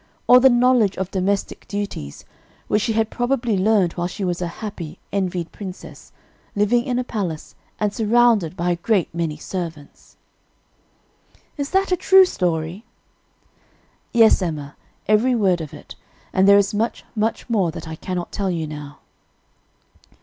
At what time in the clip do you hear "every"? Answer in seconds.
15.07-15.35